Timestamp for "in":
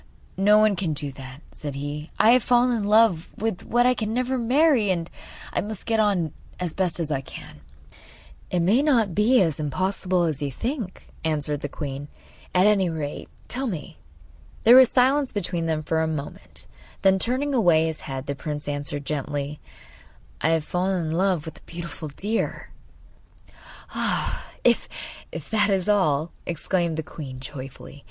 2.75-2.83, 21.09-21.11